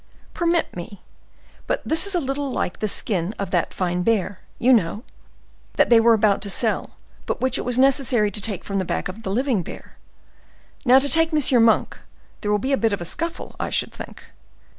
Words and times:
"Permit 0.33 0.75
me! 0.75 1.03
But 1.67 1.83
this 1.85 2.07
is 2.07 2.15
a 2.15 2.19
little 2.19 2.51
like 2.51 2.79
the 2.79 2.87
skin 2.87 3.35
of 3.37 3.51
that 3.51 3.71
fine 3.71 4.01
bear—you 4.01 4.73
know—that 4.73 5.91
they 5.91 5.99
were 5.99 6.15
about 6.15 6.41
to 6.41 6.49
sell, 6.49 6.95
but 7.27 7.39
which 7.39 7.59
it 7.59 7.65
was 7.65 7.77
necessary 7.77 8.31
to 8.31 8.41
take 8.41 8.63
from 8.63 8.79
the 8.79 8.83
back 8.83 9.09
of 9.09 9.21
the 9.21 9.29
living 9.29 9.61
bear. 9.61 9.97
Now, 10.85 10.97
to 10.97 11.07
take 11.07 11.29
M. 11.31 11.63
Monk, 11.63 11.99
there 12.41 12.49
will 12.49 12.57
be 12.57 12.73
a 12.73 12.77
bit 12.81 12.93
of 12.93 13.01
a 13.01 13.05
scuffle, 13.05 13.55
I 13.59 13.69
should 13.69 13.91
think." 13.93 14.23